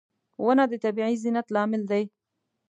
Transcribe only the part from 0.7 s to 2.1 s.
د طبیعي زینت لامل دی.